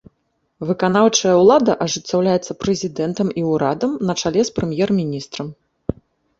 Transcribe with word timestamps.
Выканаўчая 0.69 1.33
ўлада 1.41 1.75
ажыццяўляецца 1.87 2.57
прэзідэнтам 2.63 3.27
і 3.43 3.47
ўрадам 3.53 3.91
на 4.11 4.19
чале 4.25 4.41
з 4.53 4.59
прэм'ер-міністрам. 4.59 5.47